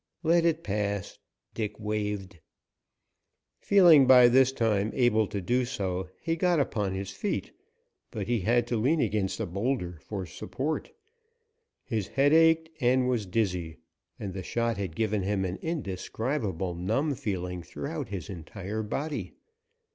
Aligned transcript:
"Let 0.23 0.45
it 0.45 0.63
pass," 0.63 1.19
Dick 1.53 1.79
waived. 1.79 2.39
Feeling 3.59 4.07
by 4.07 4.29
this 4.29 4.51
time 4.51 4.89
able 4.95 5.27
to 5.27 5.39
do 5.41 5.63
so, 5.63 6.09
he 6.19 6.35
got 6.35 6.59
upon 6.59 6.95
his 6.95 7.11
feet, 7.11 7.51
but 8.09 8.25
he 8.25 8.39
had 8.39 8.65
to 8.65 8.77
lean 8.77 8.99
against 8.99 9.39
a 9.39 9.45
boulder 9.45 9.99
for 10.01 10.25
support. 10.25 10.89
His 11.83 12.07
head 12.07 12.33
ached 12.33 12.69
and 12.79 13.07
was 13.07 13.27
dizzy, 13.27 13.77
and 14.19 14.33
the 14.33 14.41
shot 14.41 14.77
had 14.77 14.95
given 14.95 15.21
him 15.21 15.45
an 15.45 15.57
indescribable 15.61 16.73
numb 16.73 17.13
feeling 17.13 17.61
throughout 17.61 18.09
his 18.09 18.27
entire 18.27 18.81
body. 18.81 19.33